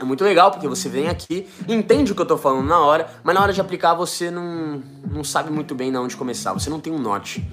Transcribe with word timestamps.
É 0.00 0.04
muito 0.04 0.24
legal 0.24 0.50
porque 0.50 0.66
você 0.66 0.88
vem 0.88 1.08
aqui, 1.08 1.46
entende 1.68 2.12
o 2.12 2.14
que 2.14 2.22
eu 2.22 2.26
tô 2.26 2.38
falando 2.38 2.66
na 2.66 2.80
hora, 2.80 3.06
mas 3.22 3.34
na 3.34 3.42
hora 3.42 3.52
de 3.52 3.60
aplicar 3.60 3.92
você 3.92 4.30
não, 4.30 4.82
não 5.12 5.22
sabe 5.22 5.50
muito 5.50 5.74
bem 5.74 5.90
na 5.90 6.00
onde 6.00 6.16
começar, 6.16 6.54
você 6.54 6.70
não 6.70 6.80
tem 6.80 6.90
um 6.90 6.98
norte. 6.98 7.46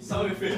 Salve, 0.00 0.34
Fê. 0.36 0.52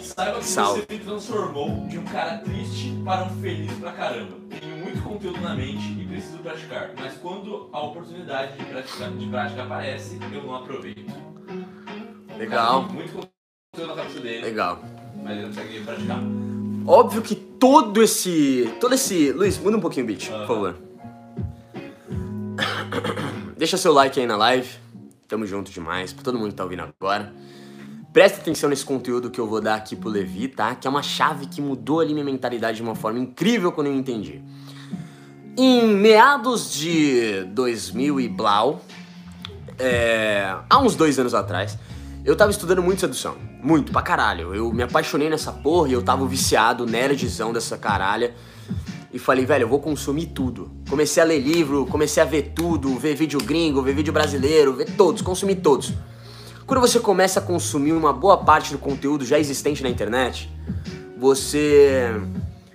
Saiba 0.00 0.38
que 0.38 0.44
Salve. 0.44 0.82
você 0.82 0.94
me 0.94 1.00
transformou 1.00 1.84
de 1.88 1.98
um 1.98 2.04
cara 2.04 2.38
triste 2.38 2.96
para 3.04 3.24
um 3.24 3.40
feliz 3.40 3.72
pra 3.80 3.90
caramba. 3.90 4.36
Tenho 4.60 4.76
muito 4.76 5.02
conteúdo 5.02 5.40
na 5.40 5.52
mente 5.52 6.00
e 6.00 6.06
preciso 6.06 6.38
praticar, 6.38 6.92
mas 6.96 7.14
quando 7.14 7.68
a 7.72 7.80
oportunidade 7.80 8.56
de 8.56 8.64
praticar, 8.66 9.10
de 9.10 9.26
prática 9.26 9.64
aparece, 9.64 10.16
eu 10.32 10.44
não 10.44 10.54
aproveito. 10.54 11.12
Legal, 12.38 12.82
muito 12.84 13.12
conteúdo 13.12 13.88
na 13.88 13.94
cabeça 13.94 14.20
dele, 14.20 14.42
legal. 14.44 14.80
mas 15.22 15.32
ele 15.32 15.42
não 15.42 15.48
consegue 15.48 15.80
praticar. 15.80 16.20
Óbvio 16.86 17.22
que 17.22 17.34
todo 17.34 18.02
esse. 18.02 18.72
Todo 18.80 18.94
esse. 18.94 19.32
Luiz, 19.32 19.58
muda 19.58 19.76
um 19.76 19.80
pouquinho 19.80 20.04
o 20.04 20.06
beat, 20.06 20.26
por 20.28 20.34
Aham. 20.36 20.46
favor. 20.46 20.76
Deixa 23.56 23.76
seu 23.76 23.92
like 23.92 24.18
aí 24.20 24.26
na 24.26 24.36
live. 24.36 24.68
Tamo 25.26 25.46
junto 25.46 25.70
demais, 25.72 26.12
pra 26.12 26.22
todo 26.22 26.38
mundo 26.38 26.50
que 26.50 26.54
tá 26.54 26.62
ouvindo 26.62 26.82
agora. 27.00 27.32
Presta 28.12 28.40
atenção 28.40 28.70
nesse 28.70 28.84
conteúdo 28.84 29.30
que 29.30 29.40
eu 29.40 29.46
vou 29.46 29.60
dar 29.60 29.74
aqui 29.74 29.96
pro 29.96 30.08
Levi, 30.08 30.48
tá? 30.48 30.74
Que 30.74 30.86
é 30.86 30.90
uma 30.90 31.02
chave 31.02 31.46
que 31.46 31.60
mudou 31.60 32.00
ali 32.00 32.12
minha 32.14 32.24
mentalidade 32.24 32.76
de 32.76 32.82
uma 32.82 32.94
forma 32.94 33.18
incrível 33.18 33.72
quando 33.72 33.88
eu 33.88 33.94
entendi. 33.94 34.42
Em 35.56 35.86
meados 35.88 36.72
de 36.72 37.44
2000 37.44 38.20
e 38.20 38.28
blau, 38.28 38.80
é, 39.78 40.54
há 40.70 40.78
uns 40.78 40.94
dois 40.94 41.18
anos 41.18 41.34
atrás, 41.34 41.76
eu 42.26 42.34
tava 42.34 42.50
estudando 42.50 42.82
muito 42.82 43.00
sedução. 43.00 43.36
Muito, 43.62 43.92
pra 43.92 44.02
caralho. 44.02 44.52
Eu 44.52 44.72
me 44.72 44.82
apaixonei 44.82 45.30
nessa 45.30 45.52
porra 45.52 45.88
e 45.88 45.92
eu 45.92 46.02
tava 46.02 46.26
viciado, 46.26 46.84
nerdzão 46.84 47.52
dessa 47.52 47.78
caralha. 47.78 48.34
E 49.12 49.18
falei, 49.18 49.46
velho, 49.46 49.62
eu 49.62 49.68
vou 49.68 49.78
consumir 49.78 50.26
tudo. 50.26 50.72
Comecei 50.90 51.22
a 51.22 51.26
ler 51.26 51.38
livro, 51.38 51.86
comecei 51.86 52.20
a 52.20 52.26
ver 52.26 52.52
tudo, 52.54 52.98
ver 52.98 53.14
vídeo 53.14 53.38
gringo, 53.38 53.80
ver 53.80 53.94
vídeo 53.94 54.12
brasileiro, 54.12 54.74
ver 54.74 54.90
todos, 54.96 55.22
consumir 55.22 55.56
todos. 55.56 55.92
Quando 56.66 56.80
você 56.80 56.98
começa 56.98 57.38
a 57.38 57.42
consumir 57.42 57.92
uma 57.92 58.12
boa 58.12 58.38
parte 58.38 58.72
do 58.72 58.78
conteúdo 58.78 59.24
já 59.24 59.38
existente 59.38 59.80
na 59.84 59.88
internet, 59.88 60.50
você 61.16 62.10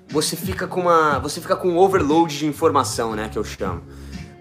você 0.10 0.38
fica 0.38 0.66
com 0.66 0.80
uma 0.80 1.20
você 1.20 1.42
fica 1.42 1.58
com 1.58 1.68
um 1.68 1.78
overload 1.78 2.38
de 2.38 2.46
informação, 2.46 3.18
né, 3.18 3.28
que 3.28 3.38
eu 3.38 3.44
chamo. 3.44 3.84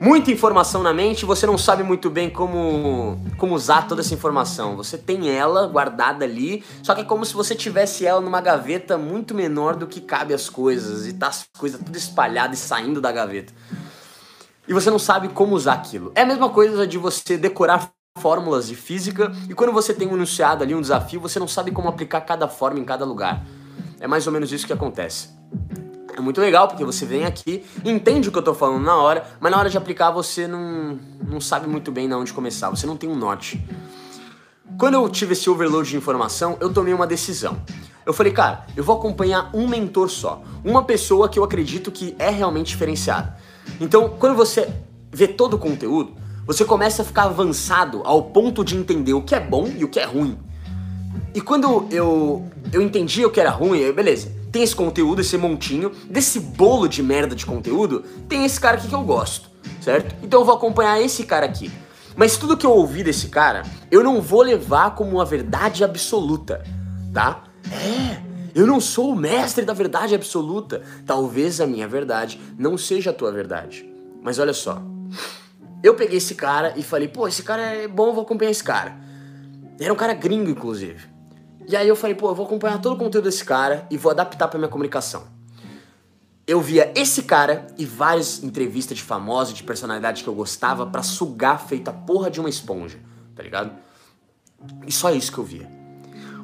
Muita 0.02 0.30
informação 0.30 0.82
na 0.82 0.94
mente, 0.94 1.26
você 1.26 1.46
não 1.46 1.58
sabe 1.58 1.82
muito 1.82 2.08
bem 2.08 2.30
como 2.30 3.20
como 3.36 3.54
usar 3.54 3.86
toda 3.86 4.00
essa 4.00 4.14
informação. 4.14 4.74
Você 4.74 4.96
tem 4.96 5.28
ela 5.28 5.66
guardada 5.66 6.24
ali, 6.24 6.64
só 6.82 6.94
que 6.94 7.02
é 7.02 7.04
como 7.04 7.22
se 7.26 7.34
você 7.34 7.54
tivesse 7.54 8.06
ela 8.06 8.18
numa 8.18 8.40
gaveta 8.40 8.96
muito 8.96 9.34
menor 9.34 9.76
do 9.76 9.86
que 9.86 10.00
cabe 10.00 10.32
as 10.32 10.48
coisas 10.48 11.06
e 11.06 11.12
tá 11.12 11.26
as 11.26 11.46
coisas 11.58 11.78
tudo 11.84 11.98
espalhadas 11.98 12.58
e 12.58 12.62
saindo 12.62 12.98
da 12.98 13.12
gaveta. 13.12 13.52
E 14.66 14.72
você 14.72 14.90
não 14.90 14.98
sabe 14.98 15.28
como 15.28 15.54
usar 15.54 15.74
aquilo. 15.74 16.12
É 16.14 16.22
a 16.22 16.26
mesma 16.26 16.48
coisa 16.48 16.86
de 16.86 16.96
você 16.96 17.36
decorar 17.36 17.92
fórmulas 18.16 18.68
de 18.68 18.76
física 18.76 19.30
e 19.50 19.54
quando 19.54 19.70
você 19.70 19.92
tem 19.92 20.08
um 20.08 20.14
enunciado 20.14 20.64
ali, 20.64 20.74
um 20.74 20.80
desafio, 20.80 21.20
você 21.20 21.38
não 21.38 21.46
sabe 21.46 21.72
como 21.72 21.90
aplicar 21.90 22.22
cada 22.22 22.48
forma 22.48 22.78
em 22.78 22.84
cada 22.86 23.04
lugar. 23.04 23.44
É 24.00 24.06
mais 24.06 24.26
ou 24.26 24.32
menos 24.32 24.50
isso 24.50 24.66
que 24.66 24.72
acontece. 24.72 25.39
É 26.16 26.20
muito 26.20 26.40
legal 26.40 26.68
porque 26.68 26.84
você 26.84 27.06
vem 27.06 27.24
aqui, 27.24 27.64
entende 27.84 28.28
o 28.28 28.32
que 28.32 28.38
eu 28.38 28.42
tô 28.42 28.54
falando 28.54 28.84
na 28.84 28.96
hora, 28.96 29.24
mas 29.38 29.50
na 29.52 29.58
hora 29.58 29.70
de 29.70 29.78
aplicar 29.78 30.10
você 30.10 30.46
não, 30.46 30.98
não 31.26 31.40
sabe 31.40 31.66
muito 31.68 31.92
bem 31.92 32.08
na 32.08 32.18
onde 32.18 32.32
começar, 32.32 32.70
você 32.70 32.86
não 32.86 32.96
tem 32.96 33.08
um 33.08 33.16
norte. 33.16 33.64
Quando 34.78 34.94
eu 34.94 35.08
tive 35.08 35.32
esse 35.32 35.48
overload 35.48 35.88
de 35.88 35.96
informação, 35.96 36.56
eu 36.60 36.72
tomei 36.72 36.94
uma 36.94 37.06
decisão. 37.06 37.60
Eu 38.04 38.12
falei, 38.12 38.32
cara, 38.32 38.66
eu 38.76 38.82
vou 38.82 38.96
acompanhar 38.96 39.50
um 39.54 39.68
mentor 39.68 40.08
só, 40.08 40.42
uma 40.64 40.84
pessoa 40.84 41.28
que 41.28 41.38
eu 41.38 41.44
acredito 41.44 41.92
que 41.92 42.14
é 42.18 42.30
realmente 42.30 42.68
diferenciada. 42.68 43.36
Então, 43.80 44.16
quando 44.18 44.34
você 44.34 44.72
vê 45.12 45.28
todo 45.28 45.54
o 45.54 45.58
conteúdo, 45.58 46.14
você 46.46 46.64
começa 46.64 47.02
a 47.02 47.04
ficar 47.04 47.24
avançado 47.24 48.02
ao 48.04 48.22
ponto 48.24 48.64
de 48.64 48.76
entender 48.76 49.12
o 49.12 49.22
que 49.22 49.34
é 49.34 49.40
bom 49.40 49.68
e 49.76 49.84
o 49.84 49.88
que 49.88 50.00
é 50.00 50.04
ruim. 50.04 50.38
E 51.34 51.40
quando 51.40 51.86
eu, 51.90 52.44
eu 52.72 52.82
entendi 52.82 53.24
o 53.24 53.30
que 53.30 53.40
era 53.40 53.50
ruim, 53.50 53.78
eu, 53.78 53.94
beleza, 53.94 54.32
tem 54.50 54.62
esse 54.62 54.74
conteúdo, 54.74 55.20
esse 55.20 55.36
montinho, 55.36 55.90
desse 56.08 56.40
bolo 56.40 56.88
de 56.88 57.02
merda 57.02 57.34
de 57.34 57.46
conteúdo, 57.46 58.04
tem 58.28 58.44
esse 58.44 58.58
cara 58.60 58.76
aqui 58.76 58.88
que 58.88 58.94
eu 58.94 59.02
gosto, 59.02 59.50
certo? 59.80 60.14
Então 60.22 60.40
eu 60.40 60.44
vou 60.44 60.54
acompanhar 60.54 61.00
esse 61.00 61.24
cara 61.24 61.46
aqui. 61.46 61.70
Mas 62.16 62.36
tudo 62.36 62.56
que 62.56 62.66
eu 62.66 62.72
ouvir 62.72 63.04
desse 63.04 63.28
cara, 63.28 63.62
eu 63.90 64.02
não 64.02 64.20
vou 64.20 64.42
levar 64.42 64.94
como 64.94 65.12
uma 65.12 65.24
verdade 65.24 65.84
absoluta, 65.84 66.64
tá? 67.14 67.44
É, 67.70 68.20
eu 68.54 68.66
não 68.66 68.80
sou 68.80 69.12
o 69.12 69.16
mestre 69.16 69.64
da 69.64 69.72
verdade 69.72 70.14
absoluta. 70.14 70.82
Talvez 71.06 71.60
a 71.60 71.66
minha 71.66 71.86
verdade 71.86 72.40
não 72.58 72.76
seja 72.76 73.10
a 73.10 73.14
tua 73.14 73.30
verdade. 73.30 73.88
Mas 74.22 74.38
olha 74.38 74.52
só, 74.52 74.82
eu 75.82 75.94
peguei 75.94 76.18
esse 76.18 76.34
cara 76.34 76.74
e 76.76 76.82
falei, 76.82 77.08
pô, 77.08 77.26
esse 77.26 77.42
cara 77.42 77.62
é 77.62 77.88
bom, 77.88 78.12
vou 78.12 78.24
acompanhar 78.24 78.50
esse 78.50 78.64
cara. 78.64 78.96
Era 79.78 79.92
um 79.92 79.96
cara 79.96 80.12
gringo, 80.12 80.50
inclusive. 80.50 81.09
E 81.70 81.76
aí 81.76 81.86
eu 81.86 81.94
falei, 81.94 82.16
pô, 82.16 82.28
eu 82.30 82.34
vou 82.34 82.46
acompanhar 82.46 82.80
todo 82.80 82.94
o 82.94 82.98
conteúdo 82.98 83.26
desse 83.26 83.44
cara 83.44 83.86
e 83.88 83.96
vou 83.96 84.10
adaptar 84.10 84.48
pra 84.48 84.58
minha 84.58 84.68
comunicação. 84.68 85.22
Eu 86.44 86.60
via 86.60 86.92
esse 86.96 87.22
cara 87.22 87.68
e 87.78 87.86
várias 87.86 88.42
entrevistas 88.42 88.98
de 88.98 89.04
famosos, 89.04 89.54
de 89.54 89.62
personalidade 89.62 90.24
que 90.24 90.28
eu 90.28 90.34
gostava 90.34 90.84
pra 90.84 91.04
sugar 91.04 91.64
feita 91.64 91.92
porra 91.92 92.28
de 92.28 92.40
uma 92.40 92.48
esponja, 92.48 92.98
tá 93.36 93.42
ligado? 93.44 93.70
E 94.84 94.90
só 94.90 95.12
isso 95.12 95.30
que 95.30 95.38
eu 95.38 95.44
via. 95.44 95.70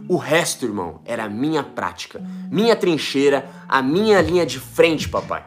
O 0.09 0.17
resto, 0.17 0.65
irmão, 0.65 1.01
era 1.05 1.25
a 1.25 1.29
minha 1.29 1.65
prática, 1.65 2.23
minha 2.49 2.77
trincheira, 2.77 3.51
a 3.69 3.83
minha 3.83 4.23
linha 4.23 4.47
de 4.47 4.61
frente, 4.61 5.09
papai. 5.09 5.45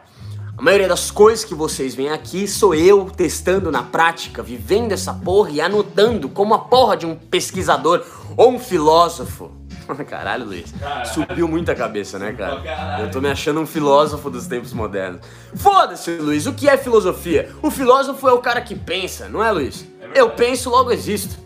A 0.58 0.60
maioria 0.60 0.88
das 0.88 1.10
coisas 1.10 1.42
que 1.42 1.54
vocês 1.54 1.94
veem 1.94 2.10
aqui 2.10 2.46
sou 2.46 2.74
eu 2.74 3.08
testando 3.08 3.72
na 3.72 3.82
prática, 3.82 4.42
vivendo 4.42 4.92
essa 4.92 5.14
porra 5.14 5.48
e 5.48 5.58
anotando 5.58 6.28
como 6.28 6.52
a 6.52 6.58
porra 6.58 6.98
de 6.98 7.06
um 7.06 7.16
pesquisador 7.16 8.04
ou 8.36 8.52
um 8.52 8.58
filósofo. 8.58 9.59
Caralho, 10.08 10.46
Luiz. 10.46 10.72
Caralho. 10.72 11.08
Subiu 11.08 11.48
muita 11.48 11.74
cabeça, 11.74 12.18
né, 12.18 12.32
cara? 12.32 12.60
Caralho. 12.60 13.04
Eu 13.04 13.10
tô 13.10 13.20
me 13.20 13.30
achando 13.30 13.60
um 13.60 13.66
filósofo 13.66 14.30
dos 14.30 14.46
tempos 14.46 14.72
modernos. 14.72 15.20
Foda-se, 15.54 16.12
Luiz. 16.16 16.46
O 16.46 16.52
que 16.52 16.68
é 16.68 16.76
filosofia? 16.76 17.50
O 17.62 17.70
filósofo 17.70 18.28
é 18.28 18.32
o 18.32 18.38
cara 18.38 18.60
que 18.60 18.74
pensa, 18.74 19.28
não 19.28 19.42
é, 19.42 19.50
Luiz? 19.50 19.82
verdade. 19.82 20.18
eu 20.18 20.30
penso, 20.30 20.70
logo 20.70 20.90
existo. 20.90 21.38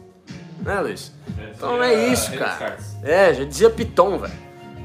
Não 0.65 0.73
é, 0.73 0.81
Luiz? 0.81 1.13
Então 1.55 1.83
é 1.83 2.09
isso, 2.09 2.33
cara. 2.37 2.79
É, 3.03 3.35
já 3.35 3.45
dizia 3.45 3.71
Piton, 3.71 4.19
velho. 4.19 4.33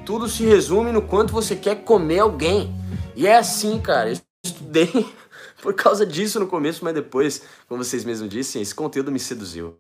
Tudo 0.06 0.28
se 0.28 0.44
resume 0.44 0.92
no 0.92 1.02
quanto 1.02 1.32
você 1.32 1.56
quer 1.56 1.84
comer 1.84 2.20
alguém. 2.20 2.74
E 3.16 3.28
é 3.28 3.38
assim, 3.38 3.80
cara. 3.80 4.10
Eu 4.10 4.18
estudei 4.44 5.06
por 5.62 5.74
causa 5.74 6.06
disso 6.06 6.40
no 6.40 6.48
começo, 6.48 6.84
mas 6.84 6.94
depois, 6.94 7.44
como 7.68 7.84
vocês 7.84 8.04
mesmos 8.04 8.30
dissem, 8.30 8.62
esse 8.62 8.74
conteúdo 8.74 9.12
me 9.12 9.20
seduziu. 9.20 9.78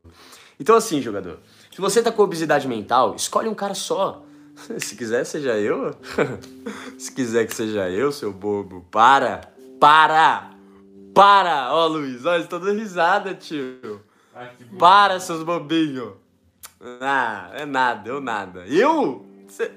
Então, 0.59 0.75
assim, 0.75 1.01
jogador, 1.01 1.39
se 1.71 1.79
você 1.79 2.03
tá 2.03 2.11
com 2.11 2.21
obesidade 2.21 2.67
mental, 2.67 3.15
escolhe 3.15 3.47
um 3.47 3.55
cara 3.55 3.73
só. 3.73 4.25
Se 4.77 4.93
quiser, 4.95 5.23
seja 5.23 5.57
eu. 5.57 5.95
se 6.99 7.11
quiser 7.13 7.47
que 7.47 7.55
seja 7.55 7.89
eu, 7.89 8.11
seu 8.11 8.33
bobo. 8.33 8.85
Para! 8.91 9.41
Para! 9.79 10.51
Para! 11.13 11.73
Ó, 11.73 11.87
Luiz, 11.87 12.25
ó, 12.25 12.35
estou 12.35 12.59
dando 12.59 12.77
risada, 12.77 13.33
tio. 13.33 14.01
Ai, 14.35 14.51
que. 14.57 14.65
Para, 14.75 15.17
seus 15.21 15.43
bobinhos. 15.43 16.13
Ah, 16.99 17.51
é 17.53 17.65
nada, 17.65 18.09
eu 18.09 18.19
nada. 18.19 18.65
Eu? 18.67 19.25
Cê... 19.47 19.71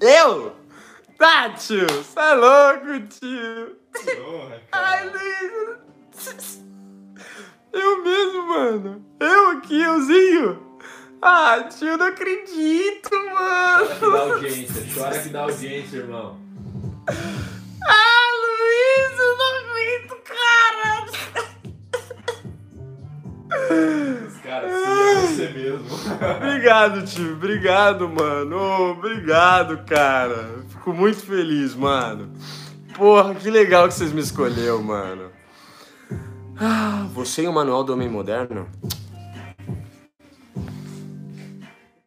Eu? 0.00 0.56
Tá, 1.18 1.50
tio, 1.50 1.86
você 1.86 2.18
é 2.18 2.34
louco, 2.34 3.06
tio. 3.08 3.76
Porra, 3.92 4.60
cara. 4.70 4.88
Ai, 4.88 5.10
Luiz. 5.10 6.57
Mano. 8.70 9.02
Eu 9.18 9.50
aqui, 9.52 9.80
euzinho. 9.80 10.62
Ah, 11.22 11.64
tio, 11.70 11.96
não 11.96 12.06
acredito, 12.06 13.08
Chora 13.10 13.86
que 13.86 14.00
dá 14.00 14.10
mano. 14.10 14.32
audiência, 14.34 14.84
chora 14.94 15.18
que 15.18 15.28
dá 15.30 15.40
audiência, 15.40 15.96
irmão. 15.96 16.38
Ah, 17.08 18.28
Luiz, 18.44 19.18
eu 19.18 19.36
não 19.38 19.50
aguento, 19.58 20.16
cara. 20.28 21.06
Esse 24.28 24.38
cara, 24.40 24.68
seria 24.68 25.20
você 25.20 25.48
mesmo. 25.48 25.86
Obrigado, 26.36 27.04
tio. 27.06 27.32
Obrigado, 27.32 28.08
mano. 28.08 28.56
Ô, 28.56 28.90
obrigado, 28.90 29.78
cara. 29.86 30.62
Fico 30.68 30.92
muito 30.92 31.20
feliz, 31.24 31.74
mano. 31.74 32.30
Porra, 32.94 33.34
que 33.34 33.50
legal 33.50 33.88
que 33.88 33.94
vocês 33.94 34.12
me 34.12 34.20
escolheu, 34.20 34.80
mano. 34.82 35.30
Ah, 36.60 37.06
você 37.14 37.42
e 37.42 37.46
o 37.46 37.52
Manual 37.52 37.84
do 37.84 37.92
Homem 37.92 38.08
Moderno? 38.08 38.66